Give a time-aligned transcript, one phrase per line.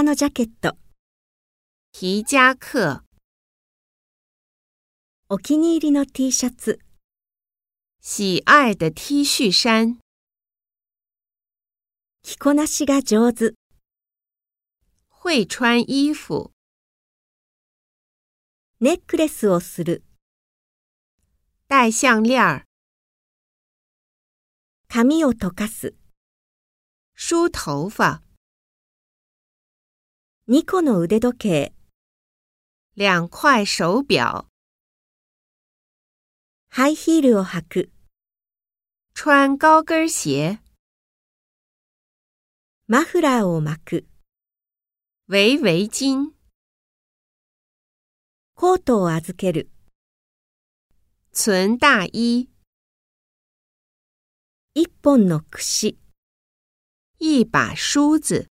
[0.00, 0.78] 革のジャケット、
[1.92, 3.02] 皮夹克、
[5.28, 6.78] お気に入りの T シャツ、
[8.00, 9.98] 喜爱的 T 恤衫、
[12.22, 13.52] 着こなしが上手、
[15.22, 16.50] 会穿衣服、
[18.80, 20.02] ネックレスをする、
[21.68, 22.40] 戴项链。
[22.40, 22.64] 儿、
[24.88, 25.92] 髪を溶かす、
[27.14, 28.22] 梳头发、
[30.50, 31.72] 2個の腕時計、
[32.96, 34.46] 两块手表、
[36.68, 37.90] ハイヒールを履く、
[39.14, 40.58] 穿高跟鞋、
[42.88, 44.06] マフラーを巻く、
[45.28, 46.32] 围围巾、
[48.56, 49.70] コートを預ける、
[51.32, 52.48] 存大衣、
[54.74, 55.96] 1本の櫛、
[57.20, 58.49] 一把梳子。